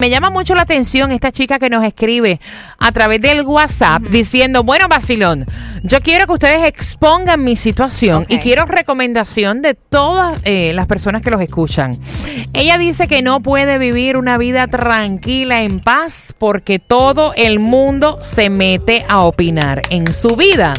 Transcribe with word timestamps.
Me 0.00 0.08
llama 0.08 0.30
mucho 0.30 0.54
la 0.54 0.62
atención 0.62 1.12
esta 1.12 1.30
chica 1.30 1.58
que 1.58 1.68
nos 1.68 1.84
escribe 1.84 2.40
a 2.78 2.90
través 2.90 3.20
del 3.20 3.42
WhatsApp 3.42 4.00
diciendo, 4.04 4.64
bueno, 4.64 4.88
Basilón, 4.88 5.44
yo 5.82 6.00
quiero 6.00 6.26
que 6.26 6.32
ustedes 6.32 6.64
expongan 6.64 7.44
mi 7.44 7.54
situación 7.54 8.24
y 8.28 8.38
quiero 8.38 8.64
recomendación 8.64 9.60
de 9.60 9.74
todas 9.74 10.40
eh, 10.44 10.72
las 10.72 10.86
personas 10.86 11.20
que 11.20 11.30
los 11.30 11.42
escuchan. 11.42 11.98
Ella 12.54 12.78
dice 12.78 13.08
que 13.08 13.20
no 13.20 13.40
puede 13.40 13.76
vivir 13.76 14.16
una 14.16 14.38
vida 14.38 14.66
tranquila, 14.68 15.64
en 15.64 15.80
paz, 15.80 16.34
porque 16.38 16.78
todo 16.78 17.34
el 17.36 17.58
mundo 17.58 18.18
se 18.22 18.48
mete 18.48 19.04
a 19.06 19.20
opinar 19.20 19.82
en 19.90 20.10
su 20.14 20.28
vida. 20.34 20.72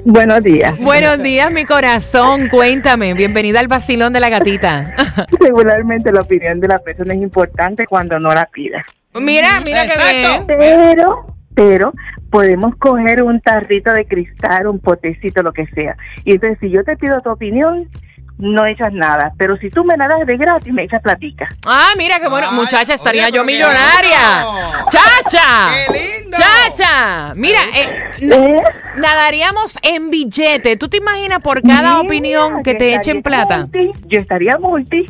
Buenos 0.06 0.44
días. 0.44 0.80
Buenos 0.80 1.22
días, 1.22 1.52
mi 1.52 1.66
corazón. 1.66 2.47
Cuéntame. 2.50 3.13
Bienvenida 3.13 3.59
al 3.59 3.68
vacilón 3.68 4.13
de 4.13 4.19
la 4.19 4.30
gatita. 4.30 4.96
Regularmente 5.40 6.12
la 6.12 6.22
opinión 6.22 6.59
de 6.59 6.68
la 6.68 6.80
persona 6.80 7.13
es 7.13 7.22
importante 7.22 7.85
cuando 7.88 8.19
no 8.19 8.30
la 8.30 8.46
pida. 8.46 8.84
Mira, 9.13 9.62
mira 9.62 9.85
que 9.85 9.94
Exacto. 9.94 10.47
bien. 10.47 10.59
Pero, 10.59 11.35
pero 11.56 11.94
podemos 12.29 12.75
coger 12.78 13.24
un 13.24 13.40
tarrito 13.41 13.91
de 13.91 14.06
cristal, 14.06 14.68
un 14.68 14.79
potecito, 14.79 15.41
lo 15.41 15.53
que 15.53 15.68
sea. 15.68 15.97
Y 16.24 16.34
entonces 16.34 16.58
si 16.59 16.69
yo 16.69 16.84
te 16.84 16.97
pido 16.97 17.19
tu 17.22 17.29
opinión, 17.29 17.88
no 18.37 18.65
echas 18.65 18.93
nada. 18.93 19.33
Pero 19.37 19.57
si 19.57 19.69
tú 19.69 19.83
me 19.83 19.97
la 19.97 20.07
das 20.07 20.25
de 20.25 20.37
gratis, 20.37 20.71
me 20.73 20.83
echas 20.83 21.01
platica. 21.01 21.47
Ah, 21.65 21.89
mira 21.97 22.19
qué 22.19 22.27
bueno. 22.27 22.47
Ay, 22.51 22.55
Muchacha, 22.55 22.93
estaría 22.93 23.25
oye, 23.25 23.33
yo 23.35 23.43
millonaria. 23.43 24.43
lindo. 24.45 24.89
¡Chacha! 24.89 25.69
¡Qué 25.87 25.93
lindo! 26.21 26.37
¡Chacha! 26.37 27.33
Mira, 27.35 27.59
eh, 27.75 28.03
¿Eh? 28.21 28.63
nadaríamos 28.95 29.77
en 29.81 30.09
billete. 30.09 30.77
¿Tú 30.77 30.87
te 30.87 30.97
imaginas 30.97 31.39
por 31.39 31.61
cada 31.61 31.81
Mira, 31.95 31.99
opinión 32.01 32.63
que 32.63 32.75
te 32.75 32.95
echen 32.95 33.21
plata? 33.21 33.59
multi, 33.59 33.91
yo 34.07 34.19
estaría 34.19 34.57
multi. 34.57 35.05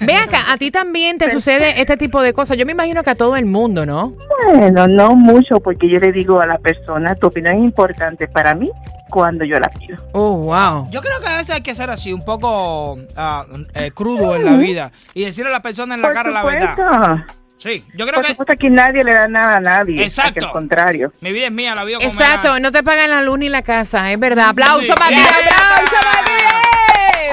Ve 0.00 0.14
acá, 0.16 0.52
a 0.52 0.56
ti 0.56 0.70
también 0.70 1.18
te 1.18 1.30
sucede 1.30 1.80
este 1.80 1.96
tipo 1.96 2.22
de 2.22 2.32
cosas. 2.32 2.56
Yo 2.56 2.66
me 2.66 2.72
imagino 2.72 3.02
que 3.02 3.10
a 3.10 3.14
todo 3.14 3.36
el 3.36 3.46
mundo, 3.46 3.86
¿no? 3.86 4.14
Bueno, 4.54 4.86
no 4.86 5.14
mucho, 5.14 5.60
porque 5.60 5.88
yo 5.88 5.98
le 5.98 6.12
digo 6.12 6.40
a 6.40 6.46
la 6.46 6.58
persona, 6.58 7.14
tu 7.14 7.28
opinión 7.28 7.56
es 7.56 7.62
importante 7.64 8.28
para 8.28 8.54
mí 8.54 8.70
cuando 9.08 9.44
yo 9.44 9.58
la 9.58 9.68
pido. 9.68 9.96
Oh, 10.12 10.36
wow. 10.36 10.88
Yo 10.90 11.00
creo 11.00 11.20
que 11.20 11.28
a 11.28 11.36
veces 11.36 11.56
hay 11.56 11.62
que 11.62 11.74
ser 11.74 11.90
así, 11.90 12.12
un 12.12 12.22
poco 12.24 12.98
ah, 13.16 13.44
eh, 13.74 13.90
crudo 13.92 14.36
en 14.36 14.44
la 14.44 14.56
vida 14.56 14.92
y 15.14 15.24
decirle 15.24 15.50
a 15.50 15.54
la 15.54 15.62
persona 15.62 15.94
en 15.94 16.02
la 16.02 16.08
Por 16.08 16.14
cara 16.14 16.30
la 16.30 16.44
verdad. 16.44 17.24
Sí, 17.58 17.84
yo 17.94 18.06
creo 18.06 18.14
Por 18.14 18.24
que 18.24 18.30
supuesto 18.30 18.54
que 18.58 18.70
nadie 18.70 19.04
le 19.04 19.12
da 19.12 19.28
nada 19.28 19.56
a 19.58 19.60
nadie. 19.60 20.02
Exacto. 20.02 20.46
Al 20.46 20.52
contrario. 20.52 21.12
mi 21.20 21.30
vida 21.30 21.46
es 21.46 21.52
mía, 21.52 21.74
la 21.74 21.84
vida 21.84 21.98
como 21.98 22.10
Exacto, 22.10 22.58
no 22.58 22.70
te 22.72 22.82
pagan 22.82 23.10
la 23.10 23.20
luz 23.20 23.38
ni 23.38 23.50
la 23.50 23.60
casa, 23.60 24.10
es 24.10 24.18
verdad. 24.18 24.48
Aplauso 24.48 24.86
Sí. 24.86 24.92
para 24.96 25.10
ti, 25.10 25.16
aplauso 25.20 25.94
para 26.02 26.24
ti. 26.24 26.39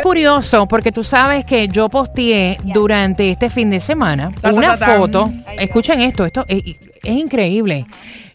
Curioso, 0.04 0.68
porque 0.68 0.92
tú 0.92 1.04
sabes 1.04 1.46
que 1.46 1.68
yo 1.68 1.90
posteé 1.90 2.58
durante 2.64 3.30
este 3.30 3.50
fin 3.50 3.70
de 3.70 3.80
semana 3.80 4.32
una 4.52 4.78
foto. 4.78 5.32
Escuchen 5.58 6.02
esto, 6.02 6.26
esto 6.26 6.46
es, 6.48 6.64
es 7.04 7.16
increíble. 7.16 7.86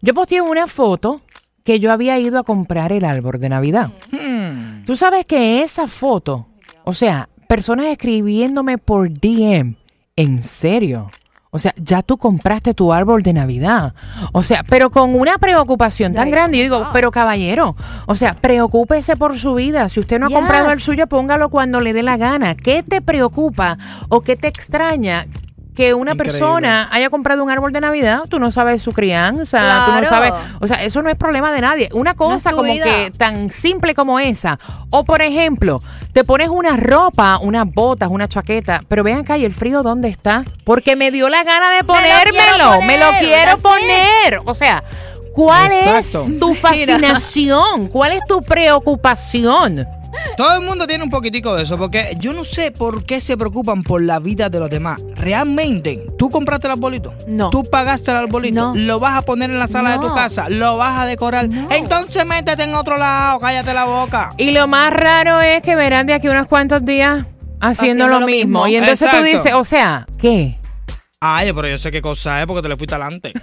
Yo 0.00 0.15
posteé 0.15 0.41
una 0.41 0.67
foto 0.67 1.23
que 1.65 1.78
yo 1.78 1.93
había 1.93 2.19
ido 2.19 2.39
a 2.39 2.43
comprar 2.43 2.93
el 2.93 3.05
árbol 3.05 3.39
de 3.39 3.49
Navidad. 3.49 3.91
Hmm. 4.11 4.84
Tú 4.84 4.97
sabes 4.97 5.27
que 5.27 5.62
esa 5.62 5.87
foto, 5.87 6.49
o 6.84 6.93
sea, 6.93 7.28
personas 7.47 7.87
escribiéndome 7.87 8.79
por 8.79 9.11
DM, 9.11 9.77
en 10.17 10.43
serio. 10.43 11.11
O 11.54 11.58
sea, 11.58 11.74
ya 11.76 12.00
tú 12.02 12.16
compraste 12.16 12.72
tu 12.72 12.94
árbol 12.94 13.22
de 13.22 13.34
Navidad. 13.34 13.92
O 14.32 14.42
sea, 14.42 14.64
pero 14.66 14.90
con 14.90 15.14
una 15.14 15.36
preocupación 15.36 16.14
tan 16.14 16.24
Like, 16.24 16.30
grande. 16.34 16.56
Yo 16.56 16.62
digo, 16.64 16.88
pero 16.94 17.10
caballero, 17.10 17.76
o 18.06 18.14
sea, 18.14 18.32
preocúpese 18.34 19.16
por 19.18 19.36
su 19.36 19.52
vida. 19.54 19.86
Si 19.90 20.00
usted 20.00 20.18
no 20.18 20.26
ha 20.26 20.28
Yes. 20.30 20.38
comprado 20.38 20.72
el 20.72 20.80
suyo, 20.80 21.06
póngalo 21.08 21.50
cuando 21.50 21.82
le 21.82 21.92
dé 21.92 22.02
la 22.02 22.16
gana. 22.16 22.54
¿Qué 22.54 22.82
te 22.82 23.02
preocupa 23.02 23.76
o 24.08 24.22
qué 24.22 24.34
te 24.36 24.48
extraña? 24.48 25.26
Que 25.75 25.94
una 25.94 26.12
Increíble. 26.12 26.38
persona 26.38 26.88
haya 26.93 27.09
comprado 27.09 27.43
un 27.43 27.50
árbol 27.50 27.72
de 27.72 27.81
Navidad, 27.81 28.25
tú 28.28 28.38
no 28.38 28.50
sabes 28.50 28.83
su 28.83 28.93
crianza, 28.93 29.84
tú 29.87 29.93
no 29.93 30.05
sabes, 30.06 30.33
o 30.60 30.66
sea, 30.66 30.83
eso 30.84 31.00
no 31.00 31.09
es 31.09 31.16
problema 31.16 31.50
de 31.50 31.62
nadie. 31.62 31.88
Una 31.94 32.12
cosa 32.15 32.50
como 32.50 32.71
vida. 32.75 32.84
que 32.84 33.10
tan 33.16 33.49
simple 33.49 33.94
como 33.94 34.19
esa. 34.21 34.59
O 34.91 35.05
por 35.05 35.22
ejemplo, 35.22 35.81
te 36.12 36.25
pones 36.25 36.49
una 36.50 36.77
ropa, 36.77 37.38
unas 37.41 37.65
botas, 37.72 38.11
una 38.11 38.28
chaqueta, 38.28 38.82
pero 38.87 39.03
vean 39.03 39.21
acá, 39.21 39.38
¿y 39.38 39.47
el 39.47 39.55
frío 39.55 39.82
dónde 39.82 40.09
está? 40.09 40.44
Porque 40.65 40.94
me 40.94 41.11
dio 41.11 41.31
la 41.31 41.43
gana 41.43 41.71
de 41.71 41.81
quiero 41.84 41.87
ponérmelo, 41.87 42.82
me 42.82 42.99
lo 42.99 43.06
poner, 43.06 43.21
quiero 43.25 43.50
that's 43.53 43.59
it. 43.59 43.62
poner. 43.62 44.41
O 44.44 44.55
sea, 44.55 44.84
¿cuál 45.32 45.72
Exacto. 45.72 46.27
es 46.31 46.38
tu 46.38 46.55
fascinación? 46.55 47.88
¿Cuál 47.88 48.12
es 48.12 48.20
tu 48.29 48.43
preocupación? 48.43 49.87
Todo 50.37 50.56
el 50.56 50.62
mundo 50.62 50.87
tiene 50.87 51.05
un 51.05 51.11
poquitico 51.11 51.55
de 51.55 51.62
eso, 51.64 51.76
porque 51.79 52.17
yo 52.19 52.32
no 52.32 52.44
sé 52.44 52.70
por 52.70 53.05
qué 53.05 53.20
se 53.20 53.37
preocupan 53.37 53.82
por 53.82 54.03
la 54.03 54.19
vida 54.19 54.49
de 54.49 54.59
los 54.61 54.70
demás. 54.70 55.00
Realmente, 55.14 56.06
tú 56.19 56.31
compraste 56.31 56.67
el 56.67 56.73
arbolito, 56.73 57.14
No. 57.26 57.50
tú 57.50 57.62
pagaste 57.64 58.11
el 58.11 58.17
arbolito, 58.19 58.73
No. 58.73 58.75
lo 58.75 58.99
vas 59.00 59.14
a 59.17 59.23
poner 59.23 59.50
en 59.50 59.59
la 59.59 59.69
sala 59.69 59.93
de 59.93 59.99
tu 59.99 60.14
casa, 60.14 60.49
lo 60.49 60.76
vas 60.76 60.99
a 61.00 61.06
decorar. 61.06 61.49
Entonces 61.70 62.25
métete 62.26 62.64
en 62.64 62.75
otro 62.75 62.97
lado, 62.99 63.41
cállate 63.41 63.73
la 63.75 63.85
boca. 63.85 64.31
Y 64.38 64.50
lo 64.53 64.67
más 64.69 64.93
raro 64.93 65.41
es 65.41 65.62
que 65.62 65.75
verán 65.76 66.06
de 66.06 66.15
aquí 66.15 66.29
unos 66.29 66.47
cuantos 66.47 66.85
días 66.85 67.25
haciendo, 67.61 68.05
Haciendo 68.05 68.08
lo, 68.08 68.20
lo 68.20 68.26
mismo. 68.26 68.65
mismo. 68.65 68.67
Y 68.69 68.76
entonces 68.76 69.11
tú 69.11 69.23
dices, 69.23 69.55
o 69.55 69.65
sea, 69.65 70.06
¿qué? 70.19 70.58
Ay, 71.24 71.52
pero 71.52 71.69
yo 71.69 71.78
sé 71.78 71.92
qué 71.92 72.02
cosa 72.02 72.40
es 72.40 72.48
porque 72.48 72.62
te 72.62 72.69
le 72.69 72.76
fuiste 72.76 72.96
adelante. 72.96 73.32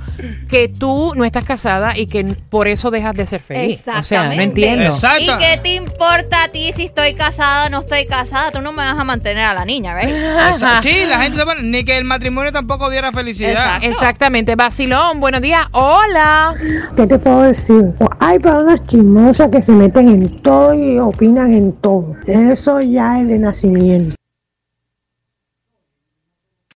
que 0.49 0.69
tú 0.69 1.13
no 1.17 1.25
estás 1.25 1.45
casada 1.45 1.97
y 1.97 2.07
que 2.07 2.25
por 2.49 2.69
eso 2.69 2.91
dejas 2.91 3.15
de 3.17 3.27
ser 3.27 3.41
feliz? 3.41 3.81
O 3.81 3.85
sea, 3.85 3.95
no 3.95 4.01
Exactamente. 4.01 4.45
entiendo. 4.45 4.85
Exacto. 4.95 5.23
¿Y 5.23 5.39
qué 5.39 5.59
te 5.63 5.75
importa 5.75 6.45
a 6.45 6.49
ti 6.49 6.71
si 6.73 6.85
estoy 6.85 7.15
casada 7.15 7.67
o 7.67 7.71
no 7.71 7.81
estoy 7.81 8.07
casada? 8.07 8.51
Tú 8.51 8.61
no 8.61 8.73
me 8.73 8.83
vas 8.83 8.99
a 8.99 9.05
mantener 9.05 9.45
a 9.45 9.55
la 9.55 9.65
niña, 9.65 9.95
¿verdad? 9.95 10.81
Sí, 10.83 11.05
la 11.09 11.21
gente 11.21 11.39
se 11.39 11.45
pone, 11.45 11.63
ni 11.63 11.85
que 11.85 11.99
el 11.99 12.05
matrimonio 12.05 12.53
tampoco 12.53 12.89
diera 12.91 13.13
felicidad. 13.13 13.51
Exacto. 13.77 13.87
Exactamente. 13.89 14.55
Vacilón, 14.57 15.21
buenos 15.21 15.41
días. 15.41 15.67
Hola. 15.73 16.55
¿Qué 16.97 17.07
te 17.07 17.19
puedo 17.19 17.43
decir? 17.43 17.93
Hay 18.19 18.39
personas 18.39 18.85
chismosas 18.87 19.49
que 19.51 19.63
se 19.63 19.73
meten 19.73 20.09
en 20.09 20.29
todo 20.43 20.75
y 20.75 20.99
opinan 20.99 21.53
en 21.53 21.73
todo. 21.73 22.17
Eso 22.27 22.81
ya 22.81 23.21
es 23.21 23.29
de 23.29 23.39
nacimiento. 23.39 24.15